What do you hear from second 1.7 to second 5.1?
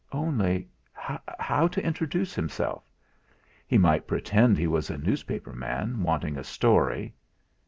introduce himself? He might pretend he was a